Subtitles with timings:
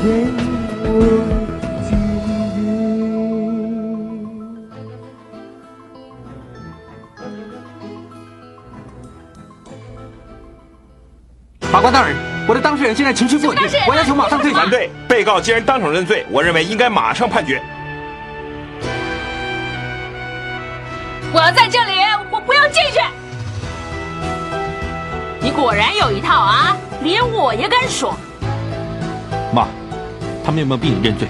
[0.00, 0.06] 法
[11.82, 12.16] 官大人
[12.48, 17.60] 我的当事人现在情绪不稳定我要求马上退庭对被告既然当场认罪我认为应该马上判决。
[21.34, 21.98] 我要在这里
[22.30, 23.00] 我不要进去。
[25.42, 28.16] 你果然有一套啊连我也敢耍
[30.50, 31.28] 他们有没有逼你认罪？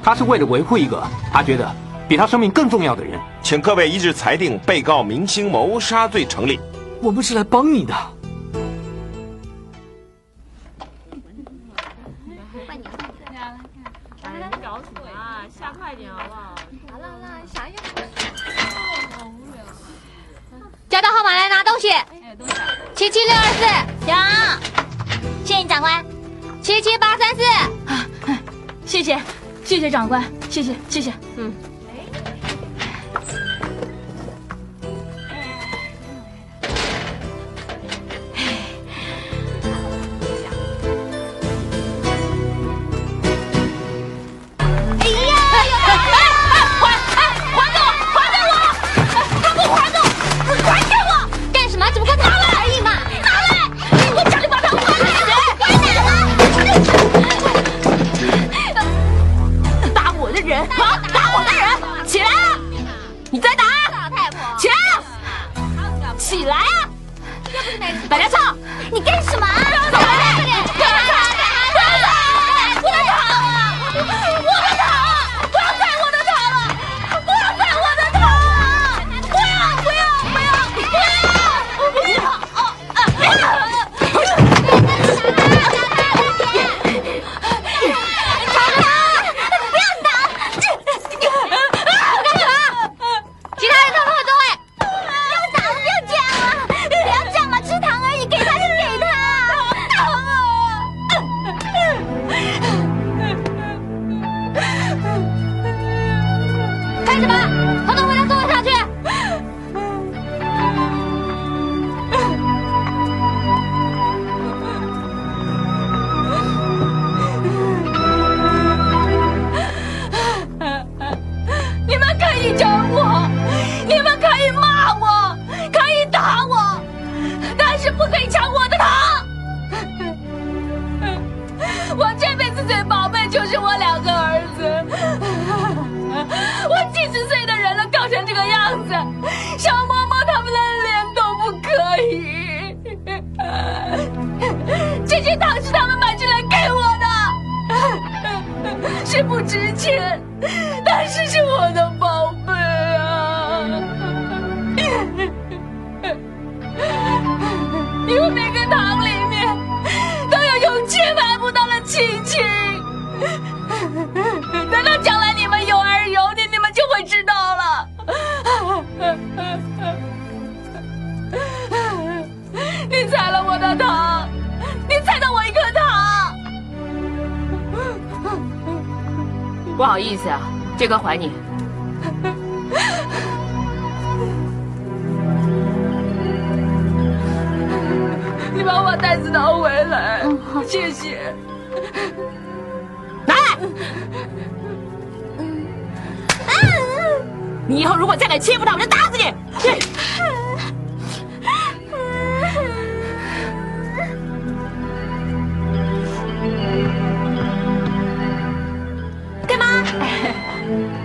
[0.00, 1.68] 他是为了维护一个他觉得
[2.08, 3.18] 比他生命更重要的人。
[3.42, 6.60] 请各位一致裁定被告明星谋杀罪成立。
[7.02, 7.92] 我们是来帮你的。
[12.62, 12.88] 快点
[15.12, 16.54] 啊下快点好不好
[17.00, 17.82] 啦啦啦啥意思
[20.88, 21.88] 加大号码来拿东西。
[22.94, 23.64] 七七六二四
[24.06, 24.14] 小
[25.44, 26.06] 谢谢长官。
[26.62, 27.42] 七七八三四。
[28.92, 29.18] 谢谢
[29.64, 31.10] 谢谢长官谢谢谢谢。
[31.38, 31.71] 嗯。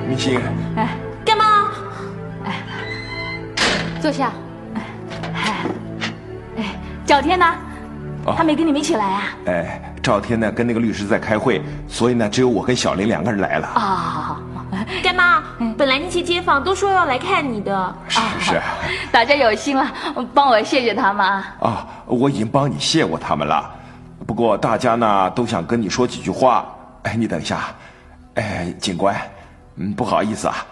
[0.07, 0.39] 明星，
[0.77, 0.87] 哎
[1.25, 1.69] 干嘛？
[4.01, 4.31] 坐下。
[4.73, 4.81] 哎，
[6.57, 6.63] 哎
[7.05, 7.45] 赵天呢？
[8.25, 9.23] 哦他没跟你们一起来啊？
[9.47, 13.67] 哎，赵天呢跟那个律师在开会，所以呢只有我跟小林两个人来了。
[13.67, 14.41] 啊，好好好，
[15.03, 15.43] 干妈，
[15.77, 18.61] 本来那些街坊都说要来看你的，是是
[19.11, 19.93] 大家有心了，
[20.33, 21.55] 帮我谢谢他们啊。
[21.59, 23.69] 啊，我已经帮你谢过他们了。
[24.25, 26.65] 不过大家呢都想跟你说几句话。
[27.03, 27.59] 哎，你等一下。
[28.35, 29.15] 哎，警官，
[29.77, 30.65] 嗯，不好意思啊。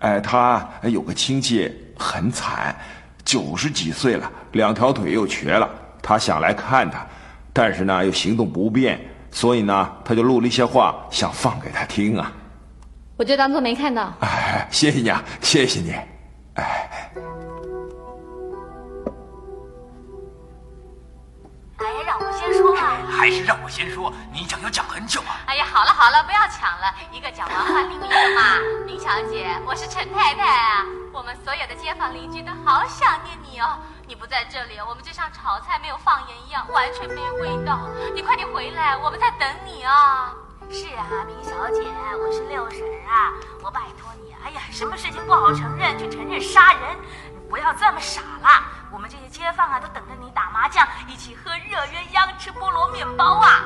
[0.00, 2.76] 哎，他有个亲戚很惨，
[3.24, 5.68] 九十几岁了，两条腿又瘸了。
[6.02, 7.06] 他想来看他，
[7.52, 9.00] 但是呢又行动不便，
[9.30, 12.30] 所以呢他就录了一些话，想放给他听啊。
[13.16, 14.12] 我就当做没看到。
[14.20, 15.94] 哎，谢谢你啊，谢谢你。
[16.54, 17.10] 哎，
[22.06, 22.98] 让我先说啊。
[23.10, 25.40] 还是让我先说，你讲要讲很久啊。
[25.46, 28.58] 哎呀，好了好了，不要抢了，一个讲完换另一个嘛。
[28.86, 33.78] 林小姐，我是陈太太啊，我们所有的街坊邻居都好想念你哦。
[34.06, 37.88] 你不在这里，我们就像炒菜没有放盐一样，完全没味道。
[38.14, 40.32] 你快点回来，我们在等你啊。
[40.70, 43.32] 是啊，明小姐，我是六婶啊，
[43.62, 46.96] 我拜托你，哎呀，什么事情不好承认就承认杀人，
[47.32, 48.64] 你不要这么傻啦。
[48.90, 53.62] 我们这些街坊啊，都等着你打麻将，一起喝热鸳鸯，吃菠萝面包啊。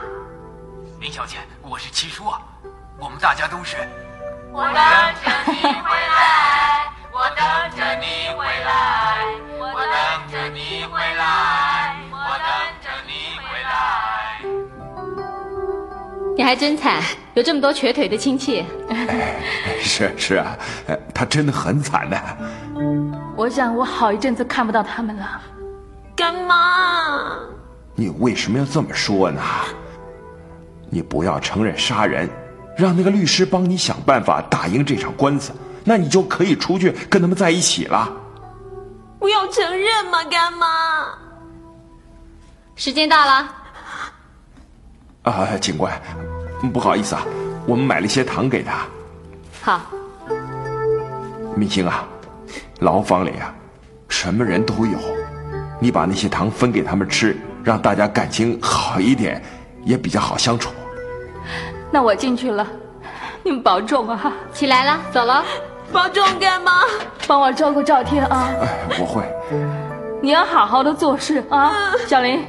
[1.00, 2.38] 林小姐，我是七叔啊，
[2.98, 3.78] 我们大家都是。
[4.52, 4.74] 我等
[5.24, 7.40] 着你回来，我等
[7.78, 9.24] 着你回来，
[9.58, 9.96] 我等
[10.30, 12.46] 着你回来，我等
[12.82, 13.72] 着你回来。
[16.36, 17.02] 你还真惨，
[17.32, 18.66] 有这么多瘸腿的亲戚。
[19.80, 20.54] 是是啊，
[20.88, 22.16] 呃他真的很惨的。
[23.38, 25.40] 我想我好一阵子看不到他们了。
[26.16, 27.38] 干妈。
[27.94, 29.40] 你为什么要这么说呢？
[30.90, 32.28] 你不要承认杀人，
[32.76, 35.52] 让那个律师帮你想办法打赢这场官司，
[35.84, 38.12] 那你就可以出去跟他们在一起了。
[39.20, 40.66] 不要承认嘛，干妈。
[42.74, 43.48] 时间到了，
[45.22, 45.92] 啊，警官，
[46.72, 47.22] 不好意思啊，
[47.68, 48.84] 我们买了一些糖给他。
[49.62, 49.80] 好，
[51.54, 52.04] 明星啊，
[52.80, 53.54] 牢房里啊，
[54.08, 54.98] 什么人都有，
[55.80, 59.42] 你把那些糖分给他们吃，让大家感情好一点，
[59.84, 60.70] 也比较好相处。
[61.90, 62.66] 那我进去了，
[63.42, 65.44] 你们保重啊，起来了，走了。
[65.92, 66.82] 保重，干妈。
[67.26, 68.50] 帮我照顾赵天啊。
[68.60, 68.68] 哎，
[69.00, 69.22] 我会。
[70.20, 71.72] 你要好好的做事啊，
[72.06, 72.44] 小林。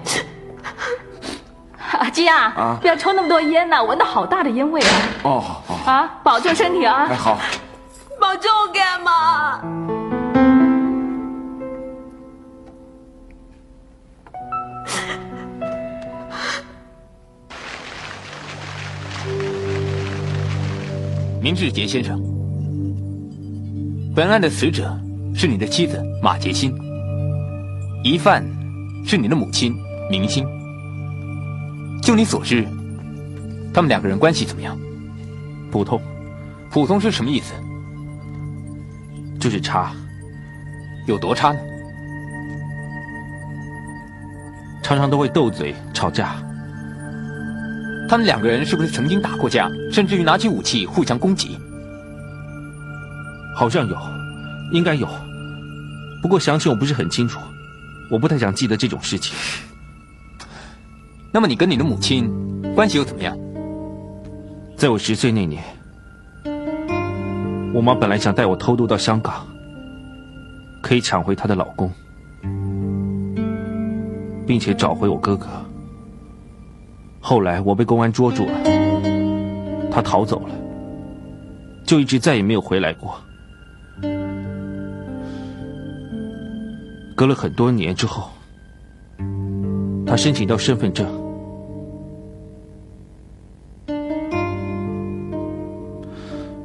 [1.91, 4.91] 阿金啊，啊不要抽那么多烟呐、闻到好大的烟味啊！
[5.23, 7.15] 哦哦，啊，保重身体啊哎！
[7.15, 7.37] 好，
[8.29, 9.59] 保重，干嘛。
[21.41, 22.21] 明志杰先生，
[24.15, 24.95] 本案的死者
[25.33, 26.71] 是你的妻子马杰欣，
[28.03, 28.45] 疑犯
[29.07, 29.73] 是你的母亲
[30.11, 30.45] 明星。
[31.99, 32.63] 就你所知，
[33.73, 34.77] 他们两个人关系怎么样？
[35.71, 35.99] 普通，
[36.69, 37.55] 普通是什么意思？
[39.39, 39.93] 就是差，
[41.07, 41.59] 有多差呢？
[44.83, 46.35] 常常都会斗嘴吵架。
[48.09, 51.57] 他们两个人是不是曾经打过架，甚至于拿起武器互相攻击？
[53.55, 53.97] 好像有，
[54.71, 55.07] 应该有，
[56.21, 57.39] 不过详情我不是很清楚，
[58.09, 59.35] 我不太想记得这种事情。
[61.31, 62.27] 那么你跟你的母亲
[62.73, 63.37] 关系又怎么样？
[64.75, 65.63] 在我十岁那年，
[67.73, 69.45] 我妈本来想带我偷渡到香港，
[70.81, 71.91] 可以抢回她的老公，
[74.45, 75.47] 并且找回我哥哥。
[77.19, 78.51] 后来我被公安捉住了，
[79.91, 80.55] 他逃走了，
[81.85, 83.15] 就一直再也没有回来过。
[87.15, 88.29] 隔了很多年之后，
[90.07, 91.28] 他申请到身份证。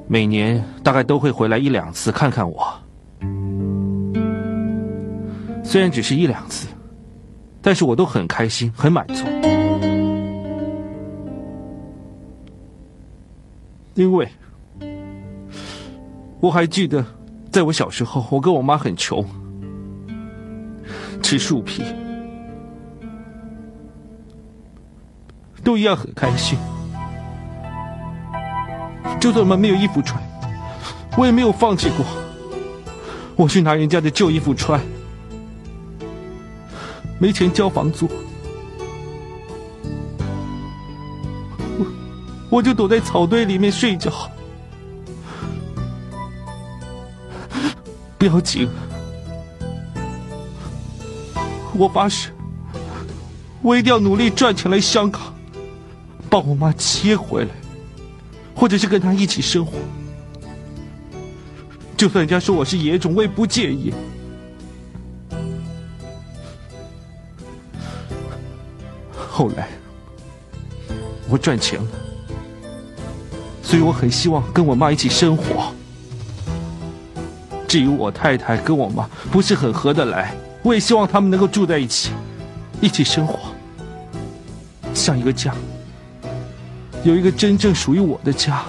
[0.06, 2.72] 每年大概都会回来一两次看看我，
[5.64, 6.68] 虽然只是一两次，
[7.62, 9.24] 但是我都很开心，很满足，
[13.94, 14.28] 因为
[16.40, 17.04] 我还记得，
[17.50, 19.24] 在我小时候，我跟我妈很穷，
[21.22, 21.82] 吃树皮
[25.64, 26.58] 都一样很开心。
[29.24, 30.22] 就算我们没有衣服穿，
[31.16, 32.04] 我也没有放弃过。
[33.34, 34.78] 我去拿人家的旧衣服穿，
[37.18, 38.06] 没钱交房租，
[41.78, 41.86] 我
[42.50, 44.12] 我就躲在草堆里面睡觉。
[48.18, 48.68] 不要紧，
[51.72, 52.28] 我发誓，
[53.62, 55.22] 我一定要努力赚钱来香港，
[56.28, 57.50] 帮我妈接回来，
[58.64, 59.74] 或者是跟他一起生活。
[61.98, 63.92] 就算人家说我是野种，我也不介意。
[69.14, 69.68] 后来
[71.28, 71.86] 我赚钱了，
[73.62, 75.70] 所以我很希望跟我妈一起生活。
[77.68, 82.12] 至于我太太跟我妈不是很合得来，我也希望他们能够住在一起，
[82.80, 83.40] 一起生活，
[84.94, 85.54] 像一个家，
[87.04, 88.64] 有一个真正属于我的家。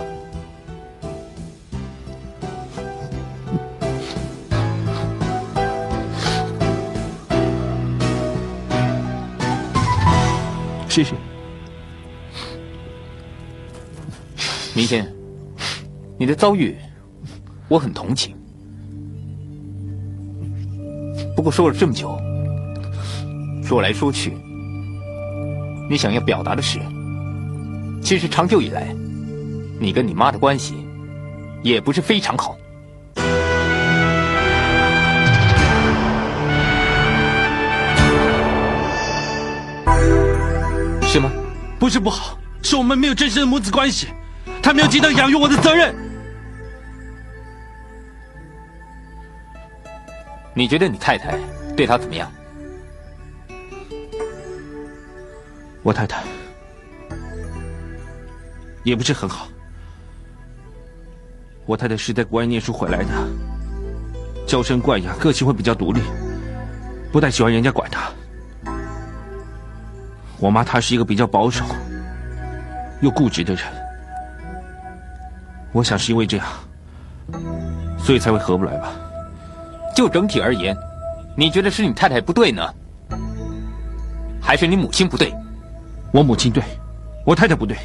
[10.89, 11.13] 谢谢，
[14.73, 15.09] 明天，
[16.17, 16.75] 你的遭遇，
[17.69, 18.35] 我很同情。
[21.35, 22.17] 不过说了这么久，
[23.63, 24.37] 说来说去，
[25.89, 26.79] 你想要表达的是，
[28.05, 28.95] 其实长久以来，
[29.79, 30.75] 你跟你妈的关系，
[31.63, 32.55] 也不是非常好。
[41.01, 41.31] 是吗？
[41.79, 44.09] 不是不好，是我们没有真实的母子关系，
[44.61, 45.95] 他没有尽到养育我的责任。
[50.53, 51.39] 你觉得你太太
[51.75, 52.31] 对他怎么样？
[55.81, 56.21] 我太太
[58.85, 59.49] 也不是很好。
[61.65, 63.09] 我太太是在国外念书回来的，
[64.47, 65.99] 娇生惯养，个性会比较独立，
[67.11, 68.09] 不太喜欢人家管她。
[70.39, 71.65] 我妈她是一个比较保守
[73.01, 73.63] 又固执的人，
[75.73, 76.45] 我想是因为这样，
[77.97, 78.93] 所以才会合不来吧。
[79.95, 80.77] 就整体而言，
[81.35, 82.61] 你觉得是你太太不对呢，
[84.39, 85.33] 还是你母亲不对？
[86.11, 86.63] 我母亲对，
[87.25, 87.75] 我太太不对。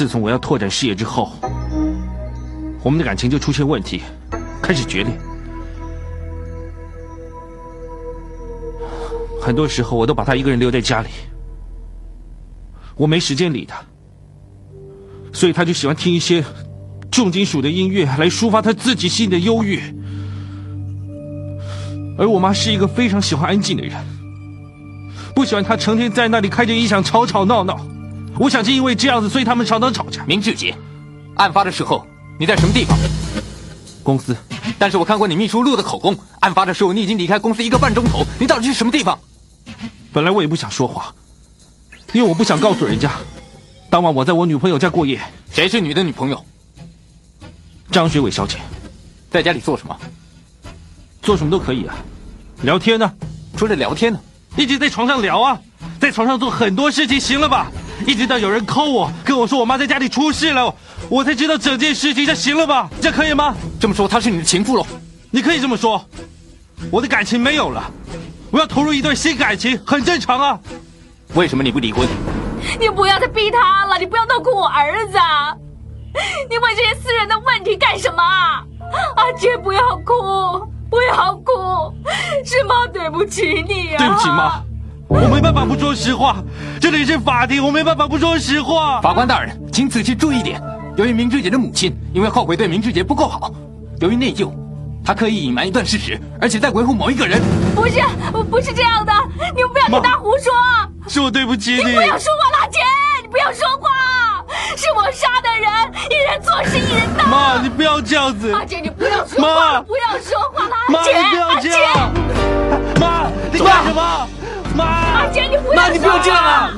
[0.00, 1.30] 自从我要拓展事业之后，
[2.82, 4.00] 我们的感情就出现问题，
[4.62, 5.12] 开始决裂。
[9.38, 11.10] 很多时候，我都把她一个人留在家里，
[12.96, 13.76] 我没时间理她，
[15.34, 16.42] 所以她就喜欢听一些
[17.10, 19.82] 重金属的音乐来抒发她自己心里的忧郁。
[22.16, 23.94] 而我妈是一个非常喜欢安静的人，
[25.34, 27.78] 不喜欢她成天在那里开着音响吵吵闹闹。
[28.40, 30.24] 我想是因为这样子，所以他们常常吵架。
[30.24, 30.74] 明志杰，
[31.34, 32.06] 案发的时候
[32.38, 32.98] 你在什么地方？
[34.02, 34.34] 公司。
[34.78, 39.18] 但是我看过你秘书录的口供，案发的时候你已经离开公司一个半钟头，你到底去什么地方？
[40.10, 41.14] 本来我也不想说话，
[42.14, 43.12] 因为我不想告诉人家，
[43.90, 45.20] 当晚我在我女朋友家过夜。
[45.50, 46.42] 谁是你的女朋友？
[47.90, 48.56] 张学伟小姐。
[49.30, 49.94] 在家里做什么？
[51.20, 51.94] 做什么都可以啊，
[52.62, 53.12] 聊天呢？
[53.54, 54.18] 除了聊天呢？
[54.56, 55.60] 一直在床上聊啊，
[56.00, 57.70] 在床上做很多事情，行了吧？
[58.06, 60.74] 一直到有人 call 我，跟我说我妈在家里出事了，
[61.08, 62.88] 我才知道整件事情，这行了吧？
[63.00, 63.54] 这可以吗？
[63.80, 64.86] 这么说，她是你的情妇喽？
[65.30, 66.04] 你可以这么说，
[66.90, 67.90] 我的感情没有了，
[68.50, 70.58] 我要投入一段新感情，很正常啊。
[71.34, 72.06] 为什么你不离婚？
[72.80, 75.18] 你不要再逼他了，你不要弄哭我儿子，
[76.48, 78.64] 你问这些私人的问题干什么啊？
[79.16, 81.94] 阿杰，不要哭，不要哭，
[82.44, 83.98] 是妈对不起你啊！
[83.98, 84.60] 对不起妈。
[85.10, 86.36] 我没办法不说实话，
[86.80, 89.00] 这里是法庭，我没办法不说实话。
[89.00, 90.62] 法官大人，请仔细注意点。
[90.96, 93.52] 由于明志杰的母亲因为后悔对明志杰不够好，
[94.00, 94.52] 由于内疚，
[95.04, 97.42] 她刻意隐瞒一段事实，而且在维护某一个人。
[97.74, 98.00] 不是，
[98.48, 99.12] 不是这样的，
[99.56, 100.52] 你们不要听他胡说。
[101.08, 101.78] 是我对不起你。
[101.78, 102.78] 你不要说话，拉杰，
[103.20, 103.88] 你不要说话。
[104.76, 107.28] 是我杀的人，一人做事一人当。
[107.28, 108.52] 妈，你不要这样子。
[108.52, 111.12] 阿杰，你不要说话，不要说话，拉杰。
[111.12, 112.59] 妈，你不要这样。
[113.00, 114.28] 妈，你干什么？
[114.76, 116.70] 妈，阿杰，你不要，妈，你不要这样啊！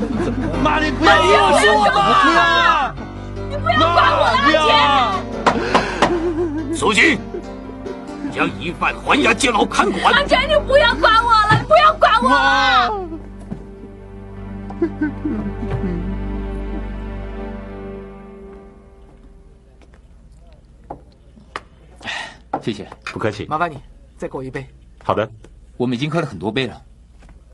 [0.63, 1.91] 妈，你不要这样说话，
[2.23, 2.95] 不要，
[3.51, 4.49] 你不要管我，阿
[6.71, 6.75] 杰。
[6.75, 7.19] 苏军，
[8.33, 10.15] 将疑犯还押监牢看管。
[10.15, 12.29] 阿杰，你不要管我了，你不要管我。
[22.61, 22.89] 谢谢。
[23.13, 23.45] 不客气。
[23.47, 23.77] 麻烦你
[24.17, 24.65] 再给我一杯。
[25.05, 25.29] 好的，
[25.77, 26.83] 我们已经喝了很多杯了，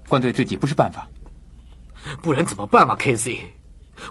[0.09, 1.09] 灌醉自己不是办法。
[2.23, 3.41] 不然怎么办嘛，K.C.？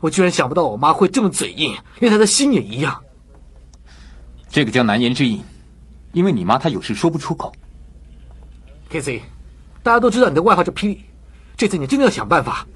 [0.02, 3.02] 我居然想不到我妈会这么嘴硬，连她的心也一样。
[4.50, 5.42] 这个叫难言之隐，
[6.12, 7.54] 因为你妈她有事说不出口。
[8.90, 9.22] K.C.，
[9.84, 11.06] 大家都知道你的外号叫霹雳，
[11.56, 12.68] 这次你真的要想办法，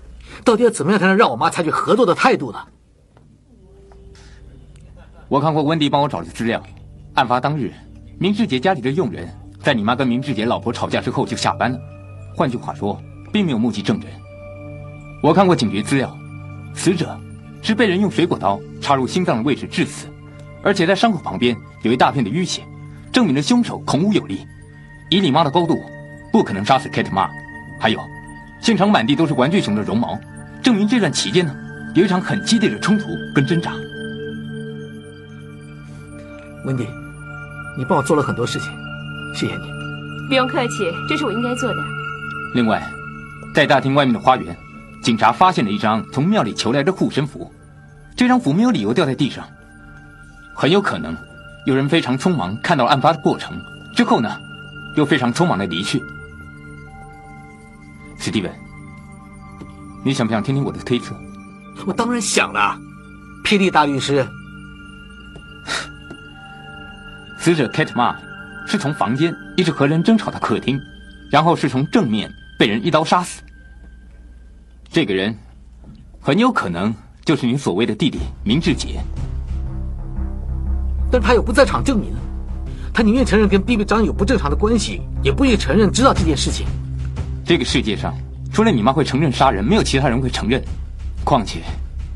[0.44, 2.60] 到底要怎么样才能让我妈采取合作的态度呢？
[5.28, 6.62] 我看过温迪帮我找的资料，
[7.14, 7.74] 案发当日，
[8.20, 9.30] 明志杰家里的佣人
[9.63, 11.80] 在你妈跟明志杰老婆吵架之后就下班了，
[12.36, 13.00] 换句话说，
[13.32, 14.08] 并没有目击证人。
[15.22, 16.18] 我看过警局资料，
[16.74, 17.15] 死者
[17.62, 20.08] 是被人用水果刀插入心脏的位置致死，
[20.63, 22.63] 而且在伤口旁边有一大片的淤血，
[23.12, 24.46] 证明了凶手孔武有力。
[25.12, 25.80] 以你妈的高度，
[26.32, 27.30] 不可能杀死 Kate 妈。
[27.80, 28.00] 还有，
[28.62, 30.18] 现场满地都是玩具熊的绒毛，
[30.63, 31.56] 证明这段期间呢，
[31.94, 33.74] 有一场很激烈的冲突跟挣扎。
[36.65, 36.88] 温迪，
[37.77, 38.72] 你帮我做了很多事情，
[39.34, 39.72] 谢谢你。
[40.28, 41.84] 不用客气，这是我应该做的。
[42.54, 42.82] 另外，
[43.54, 44.56] 在大厅外面的花园，
[45.02, 47.52] 警察发现了一张从庙里求来的护身符，
[48.16, 49.46] 这张符没有理由掉在地上，
[50.56, 51.16] 很有可能
[51.66, 53.60] 有人非常匆忙看到了案发的过程，
[53.96, 54.38] 之后呢，
[54.96, 56.02] 又非常匆忙的离去。
[58.18, 58.52] 史蒂文，
[60.06, 61.16] 你想不想听听我的推测？
[61.86, 62.78] 我当然想了，
[63.44, 64.26] 霹雳大律师。
[67.38, 68.16] 死者 Kate Ma
[68.68, 70.80] 是从房间一直和人争吵到客厅，
[71.30, 73.41] 然后是从正面被人一刀杀死。
[74.89, 75.36] 这个人
[76.20, 79.00] 很有可能就是你所谓的弟弟明志杰，
[81.12, 82.13] 但他有不在场证明，
[82.93, 86.65] 他宁愿承认跟 B B 张有不正常的关系，也不愿意承认知道这件事情。
[87.45, 88.13] 这个世界上
[88.54, 90.62] 除了你妈会承认杀人，没有其他人会承认。
[91.24, 91.62] 况且，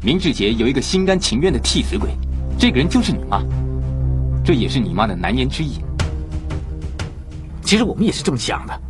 [0.01, 2.09] 明志杰有一个心甘情愿的替死鬼，
[2.57, 3.41] 这个人就是你妈。
[4.43, 5.81] 这也是你妈的难言之隐。
[7.65, 8.81] 其实我们也是这么想的。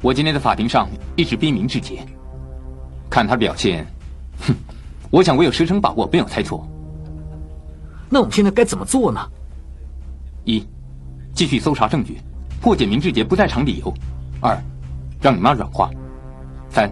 [0.00, 2.04] 我今天在法庭上一直逼明志杰，
[3.10, 3.86] 看他表现，
[4.40, 4.54] 哼，
[5.10, 6.66] 我想我有十成把握没有猜错。
[8.08, 9.20] 那我们现在该怎么做呢？
[10.44, 10.66] 一，
[11.34, 12.18] 继续搜查证据，
[12.60, 13.92] 破解明志杰不在场理由；
[14.40, 14.58] 二，
[15.20, 15.90] 让你妈软化；
[16.70, 16.90] 三，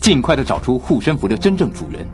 [0.00, 2.06] 尽快的找出护身符的真正主人。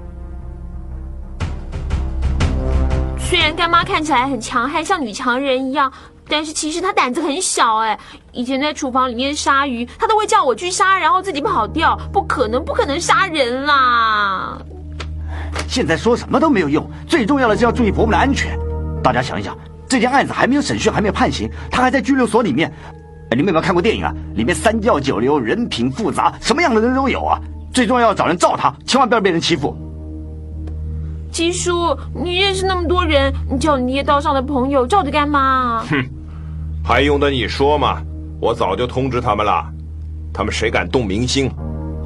[3.19, 5.93] 虽然干妈看起来很强悍，像女强人一样，
[6.29, 7.77] 但是其实他胆子很小。
[7.77, 7.99] 哎，
[8.33, 11.99] 以前在厨房里面杀鱼，他都会叫我去杀，然后自己跑掉。
[12.13, 14.59] 不可能，不可能杀人啦！
[15.69, 18.59] 现在说什么都没有用，最重要的是要注意伯母的安全。
[19.03, 19.57] 大家想一想，
[19.89, 22.73] 这件案子还没有审讯，还没有判刑，他还在拘留所里面。
[23.31, 24.13] 哎，你们有没有看过电影啊？
[24.35, 27.41] 里面三教九流，人品复杂，什么样的人都有啊。
[27.73, 29.77] 最重要要找人罩他，千万不要被人欺负。
[31.31, 35.85] 七叔，你认识那么多人，你叫你捏刀上的朋友罩着干嘛？
[35.91, 36.03] 哼，
[36.87, 38.01] 还用得你说吗？
[38.41, 39.67] 我早就通知他们了，
[40.33, 41.51] 他们谁敢动明星，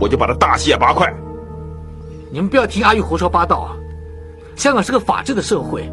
[0.01, 1.13] 我就把他大卸八块。
[2.31, 3.77] 你们不要听阿玉胡说八道啊！
[4.57, 5.93] 香港是个法治的社会，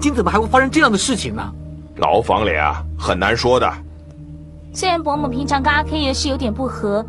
[0.00, 1.52] 今怎么还会发生这样的事情呢？
[1.96, 3.68] 牢房里啊，很难说的。
[4.72, 7.04] 虽然伯母平常跟阿 K 也是有点不和，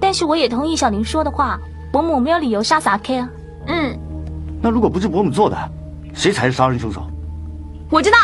[0.00, 1.60] 但是我也同意小林说的话，
[1.92, 3.30] 伯母没有理由杀死阿 K 啊。
[3.68, 3.96] 嗯。
[4.60, 5.56] 那如果不是伯母做的，
[6.12, 7.04] 谁才是杀人凶手？
[7.88, 8.16] 我知道，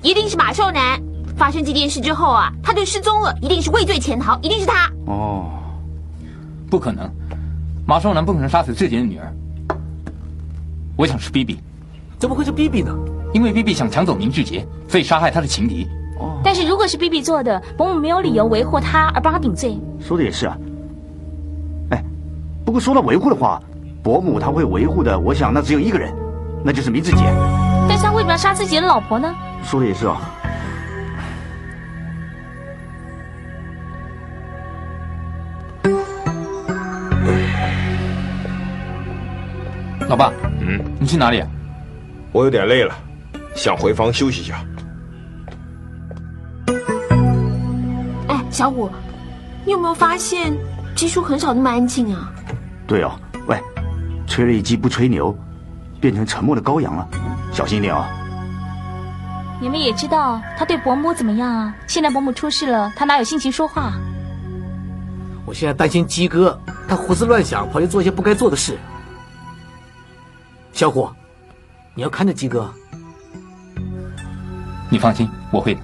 [0.00, 1.02] 一定是马寿男。
[1.36, 4.90] 发生这件事之后啊，他就失踪了，一定是畏罪潜逃，一定是他。
[5.06, 5.46] 哦，
[6.70, 7.10] 不可能，
[7.86, 9.32] 马少南不可能杀死自己的女儿。
[10.96, 11.58] 我想是 B B，
[12.18, 12.94] 怎么会是 B B 呢？
[13.32, 15.88] 因为 B B 想抢走明志杰，所以杀害他的情敌。
[16.20, 19.78] 哦，但是如果是 B B 做的，伯母没有理由维护他而帮他顶罪。
[20.00, 20.56] 说的也是啊。
[21.90, 22.04] 哎，
[22.64, 23.60] 不过说到维护的话。
[24.04, 26.14] 伯母她会维护的，我想那只有一个人，
[26.62, 27.22] 那就是明志杰。
[27.88, 29.34] 但是他为什么要杀自己的老婆呢？
[29.62, 30.20] 说的也是啊。
[40.14, 41.48] 老爸，嗯，你去哪里啊？
[42.30, 42.94] 我有点累了，
[43.56, 44.64] 想回房休息一下。
[48.28, 48.88] 哎，小五，
[49.66, 50.56] 你有没有发现
[50.94, 52.32] 鸡叔很少那么安静啊？
[52.86, 53.10] 对哦，
[53.48, 53.60] 喂。
[54.28, 55.36] 吹了一鸡不吹牛，
[56.00, 57.08] 变成沉默的羔羊了，
[57.52, 58.08] 小心一点啊！
[59.60, 61.74] 你们也知道他对伯母怎么样啊？
[61.88, 63.94] 现在伯母出事了，他哪有心情说话？
[65.44, 68.78] 我现在担心鸡哥，他胡思乱想，跑去做一些不该做的事。
[70.74, 71.08] 小虎，
[71.94, 72.68] 你要看着鸡哥。
[74.90, 75.80] 你放心，我会的。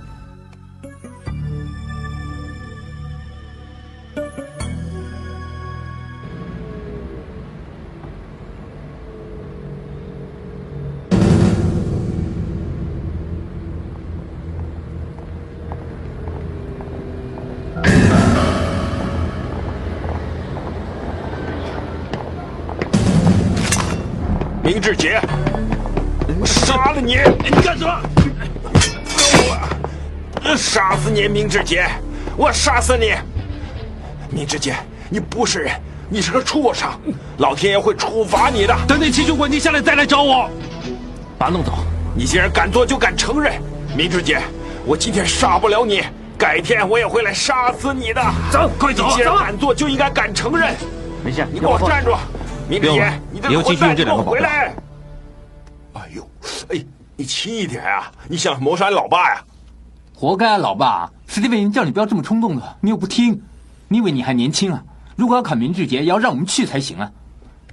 [24.72, 25.20] 明志杰，
[26.38, 27.18] 我杀了你！
[27.42, 28.00] 你干什么？
[30.44, 31.88] 我杀死你，明志杰！
[32.36, 33.14] 我杀死你！
[34.30, 34.76] 明志杰，
[35.08, 35.72] 你不是人，
[36.08, 36.88] 你是个畜生，
[37.38, 38.72] 老天爷会处罚你的。
[38.86, 40.48] 等你情绪稳定下来再来找我，
[41.36, 41.72] 把他弄走。
[42.14, 43.60] 你既然敢做，就敢承认。
[43.96, 44.40] 明志杰，
[44.86, 46.04] 我今天杀不了你，
[46.38, 48.22] 改天我也会来杀死你的。
[48.52, 49.08] 走，快走！
[49.08, 50.76] 你既然敢做，就应该敢承认。
[51.24, 52.14] 没事，你给我站住！
[52.68, 53.12] 明志杰，
[53.48, 54.74] 你这个混蛋，给我回来！
[55.94, 56.28] 哎呦，
[56.68, 56.84] 哎，
[57.16, 58.10] 你轻一点啊！
[58.28, 59.44] 你想谋杀你老爸呀？
[60.14, 61.10] 活该啊，老爸！
[61.26, 63.42] 史蒂文叫你不要这么冲动的，你又不听。
[63.88, 64.82] 你以为你还年轻啊？
[65.16, 67.10] 如果要砍明志杰，也要让我们去才行啊！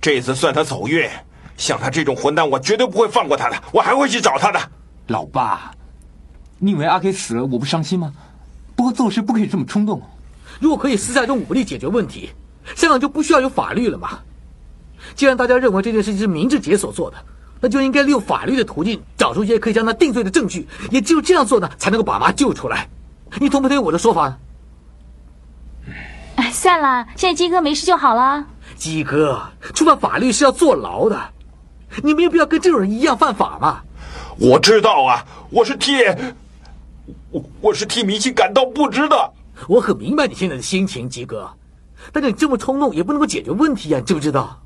[0.02, 1.10] 这次算他走运。
[1.58, 4.60] 像他这种混蛋，我绝对不会放过他的，我还会去找他的。
[5.08, 5.72] 老爸，
[6.60, 8.14] 你以为阿 K 死了我不伤心吗？
[8.76, 10.02] 不过做事不可以这么冲动。
[10.60, 12.32] 如果可以私下用武力解决问题，
[12.76, 14.20] 香港就不需要有法律了嘛。
[15.16, 17.18] 既然大家认为这件事情是明志杰所做的，
[17.60, 20.68] 那就应该利用法律的途径找出一些可以将他定罪的证据。
[20.92, 22.88] 也只有这样做呢，才能够把妈救出来。
[23.40, 24.38] 你同不同意我的说法呢？
[26.36, 28.46] 哎，算了，现在鸡哥没事就好了。
[28.76, 29.42] 鸡哥，
[29.74, 31.20] 触犯法律是要坐牢的。
[32.04, 33.82] 你没有必要跟这种人一样犯法嘛？
[34.38, 35.94] 我知道啊，我是替
[37.32, 39.34] 我我是替明星感到不值的。
[39.68, 41.50] 我很明白你现在的心情，吉哥，
[42.14, 44.62] 但是你这么冲动也不能够解决问题呀，你知不知道？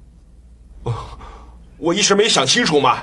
[1.78, 2.98] 我一时没想清楚嘛。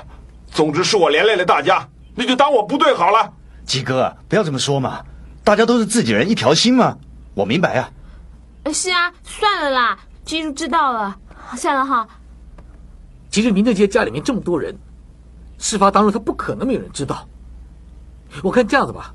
[0.51, 3.31] 总之是我连累了大家，那就当我不对好了。
[3.65, 5.03] 吉哥，不要这么说嘛，
[5.43, 6.97] 大家都是自己人，一条心嘛。
[7.35, 7.91] 我明白啊。
[8.73, 11.15] 是啊，算了啦，记住知道了，
[11.55, 12.07] 算了哈。
[13.29, 14.75] 其实明正杰家里面这么多人，
[15.59, 17.27] 事发当日他不可能没有人知道。
[18.41, 19.13] 我看这样子吧，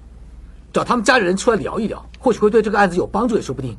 [0.73, 3.77] 找他们家里人出来聊一聊，或许会对这个案子有帮助也说不定。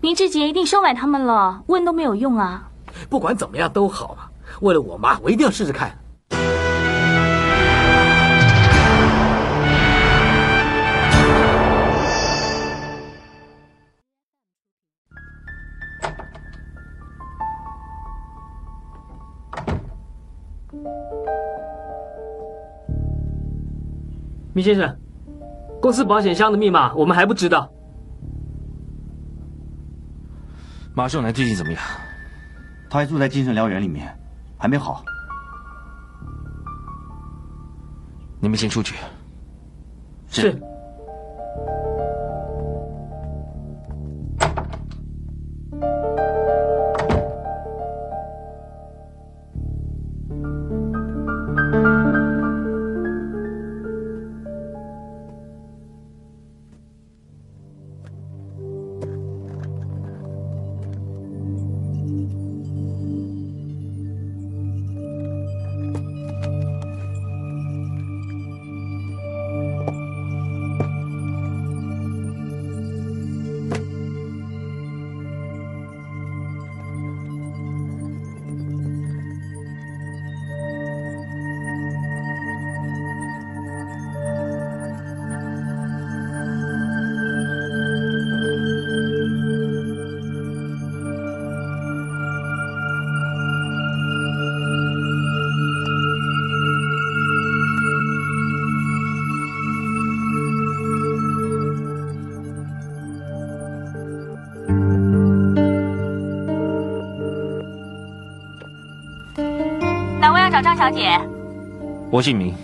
[0.00, 2.69] 明志杰一定收买他们了，问都没有用啊。
[3.08, 5.98] 不管怎么样都好嘛，为了我妈，我一定要试试看。
[24.52, 24.98] 米先生，
[25.80, 27.72] 公司保险箱的密码我们还不知道。
[30.92, 31.80] 马胜男最近怎么样？
[32.90, 34.12] 他还住在精神疗养里面，
[34.58, 35.04] 还没好。
[38.40, 38.96] 你们先出去。
[40.28, 40.52] 是。
[40.52, 40.69] 张
[110.80, 111.20] 小姐，
[112.10, 112.54] 我姓明。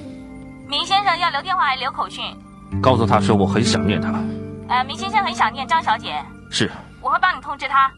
[0.67, 2.25] 明先生要留电话还是留口讯？
[2.81, 4.11] 告诉他说我很想念他。
[4.71, 6.15] 呃，明先生很想念张小姐。
[6.51, 6.71] 是。
[7.03, 7.93] 我会帮你通知他。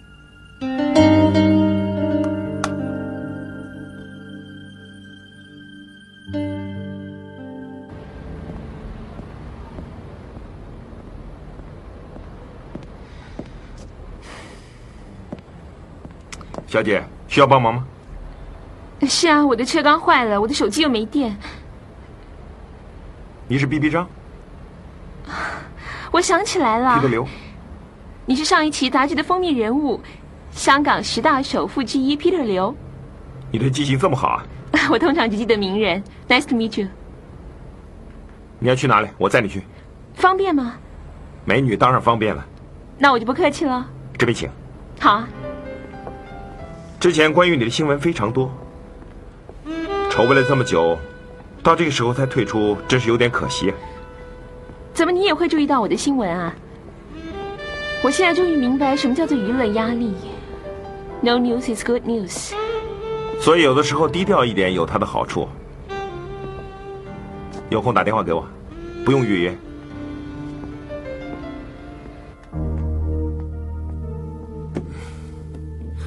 [16.67, 17.87] 小姐，需要帮忙吗？
[19.07, 21.37] 是啊，我的车刚坏了，我的手机又没电。
[23.47, 24.07] 你是 B B 张？
[26.11, 26.97] 我想起来了。
[26.97, 27.27] 皮特刘。
[28.27, 30.01] 你是上一期杂志的封面人物，
[30.51, 32.75] 香港十大首富之一 Peter 刘。
[33.51, 34.45] 你的记性这么好啊！
[34.91, 36.03] 我通常只记得名人。
[36.29, 36.89] Nice to meet you。
[38.59, 39.09] 你要去哪里？
[39.17, 39.63] 我载你去。
[40.15, 40.75] 方便吗？
[41.45, 42.45] 美女当然方便了。
[42.99, 43.89] 那我就不客气了。
[44.19, 44.51] 这边请。
[45.01, 45.29] 好啊。
[47.01, 48.53] 之前关于你的新闻非常多。
[50.19, 50.99] 筹备了这么久，
[51.63, 53.73] 到这个时候才退出，真是有点可惜。
[54.93, 56.53] 怎么你也会注意到我的新闻啊？
[58.03, 60.13] 我现在终于明白什么叫做舆论压力。
[61.21, 62.53] No news is good news。
[63.39, 65.47] 所以有的时候低调一点有它的好处。
[67.71, 68.45] 有空打电话给我，
[69.05, 69.57] 不用预约。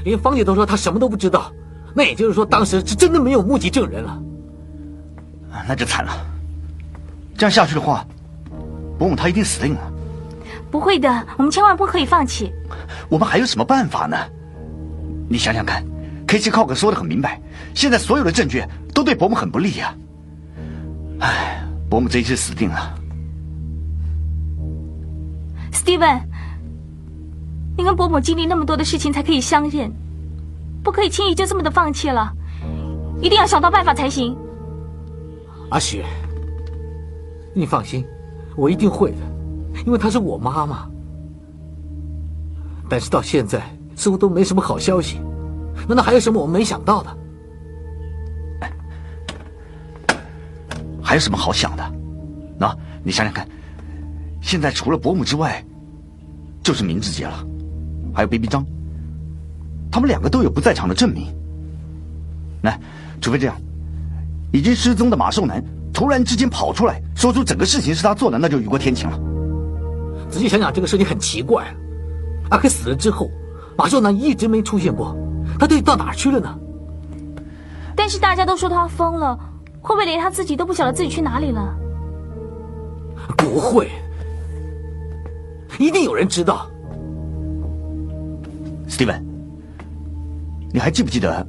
[0.03, 1.49] 连芳姐都说她什么都不知道，
[1.93, 4.21] 那也就是说当时是真的没有目击证人了。
[5.67, 6.11] 那就惨了。
[7.37, 8.05] 这样下去的话，
[8.97, 9.91] 伯母她一定死定了。
[10.69, 12.51] 不会的，我们千万不可以放弃。
[13.09, 14.17] 我们还有什么办法呢？
[15.27, 15.83] 你想想看
[16.27, 17.41] ，K 七靠可说的很明白，
[17.73, 19.93] 现在所有的证据都对伯母很不利呀。
[21.19, 22.97] 唉，伯母这一次死定了。
[25.73, 26.21] Steven，
[27.77, 29.91] 你跟伯母经历那么多的事情才可以相认，
[30.83, 32.31] 不可以轻易就这么的放弃了，
[33.21, 34.35] 一定要想到办法才行。
[35.69, 36.05] 阿雪，
[37.53, 38.05] 你放心，
[38.55, 39.17] 我一定会的，
[39.85, 40.87] 因为她是我妈妈。
[42.89, 43.61] 但是到现在
[43.95, 45.19] 似乎都没什么好消息，
[45.87, 47.17] 难道还有什么我们没想到的？
[51.03, 51.91] 还有什么好想的？
[52.57, 53.47] 那、你想想看，
[54.41, 55.63] 现在除了伯母之外，
[56.63, 57.45] 就是明志杰了，
[58.13, 58.65] 还有 baby 张，
[59.91, 61.27] 他们两个都有不在场的证明。
[62.63, 62.79] 来，
[63.19, 63.55] 除非这样，
[64.53, 69.19] 已经失踪的马寿南突然之间跑出来，说出整个事情是他做的，那就雨过天晴了。
[70.29, 71.65] 仔细想想，这个事情很奇怪。
[72.49, 73.29] 阿克死了之后，
[73.77, 75.15] 马寿南一直没出现过，
[75.59, 76.57] 他到底到哪儿去了呢？
[77.95, 79.37] 但是大家都说他疯了，
[79.81, 81.75] 会不会连他自己都不晓得自己去哪里了？
[83.37, 83.89] 不会，
[85.77, 86.67] 一定有人知道。
[88.89, 89.21] Steven，
[90.73, 91.45] 你还记不记得，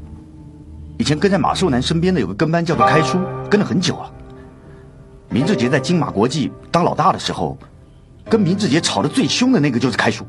[0.99, 4.13] 以前跟在马寿南身边的有个跟班叫做开叔，跟了很久了。
[5.29, 7.57] 明志杰在金马国际当老大的时候，
[8.29, 10.27] 跟明志杰吵得最凶的那个就是开叔。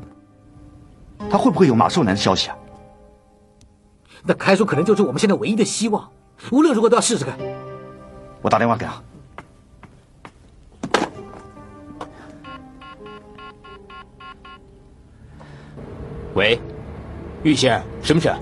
[1.30, 2.56] 他会不会有马寿南的消息啊？
[4.22, 6.08] 那开叔可能就是我们现在唯一的希望，
[6.50, 7.36] 无论如何都要试试看。
[8.40, 9.02] 我打电话给他。
[16.34, 16.60] 喂，
[17.42, 18.32] 玉仙，什么事？